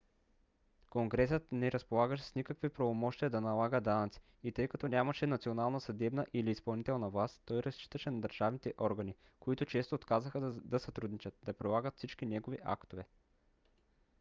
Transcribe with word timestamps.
конгресът 0.89 1.51
не 1.51 1.71
разполагаше 1.71 2.23
с 2.23 2.35
никакви 2.35 2.69
правомощия 2.69 3.29
да 3.29 3.41
налага 3.41 3.81
данъци 3.81 4.21
и 4.43 4.51
тъй 4.51 4.67
като 4.67 4.87
нямаше 4.87 5.27
национална 5.27 5.81
съдебна 5.81 6.25
или 6.33 6.51
изпълнителна 6.51 7.09
власт 7.09 7.41
той 7.45 7.63
разчиташе 7.63 8.11
на 8.11 8.21
държавните 8.21 8.73
органи 8.79 9.15
които 9.39 9.65
често 9.65 9.95
отказваха 9.95 10.41
да 10.51 10.79
сътрудничат 10.79 11.35
да 11.43 11.53
прилагат 11.53 11.97
всички 11.97 12.25
негови 12.25 12.57
актове 12.63 13.05